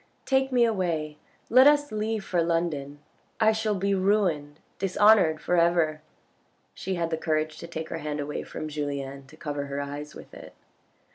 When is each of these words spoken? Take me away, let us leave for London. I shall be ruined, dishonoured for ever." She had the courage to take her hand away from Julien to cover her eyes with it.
Take 0.25 0.51
me 0.51 0.65
away, 0.65 1.19
let 1.47 1.67
us 1.67 1.91
leave 1.91 2.25
for 2.25 2.41
London. 2.41 3.01
I 3.39 3.51
shall 3.51 3.75
be 3.75 3.93
ruined, 3.93 4.59
dishonoured 4.79 5.39
for 5.39 5.57
ever." 5.57 6.01
She 6.73 6.95
had 6.95 7.11
the 7.11 7.17
courage 7.17 7.59
to 7.59 7.67
take 7.67 7.89
her 7.89 7.99
hand 7.99 8.19
away 8.19 8.41
from 8.41 8.67
Julien 8.67 9.27
to 9.27 9.37
cover 9.37 9.65
her 9.67 9.79
eyes 9.79 10.15
with 10.15 10.33
it. 10.33 10.55